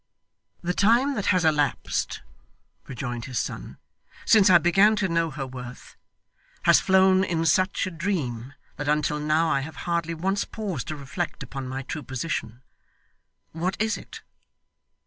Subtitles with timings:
[0.63, 2.21] 'The time that has elapsed,'
[2.87, 3.77] rejoined his son,
[4.25, 5.95] 'since I began to know her worth,
[6.63, 10.95] has flown in such a dream that until now I have hardly once paused to
[10.95, 12.63] reflect upon my true position.
[13.51, 14.21] What is it?